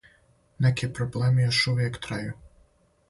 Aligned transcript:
Неки 0.65 0.89
проблеми 0.99 1.45
још 1.45 1.59
увијек 1.75 2.01
трају. 2.07 2.37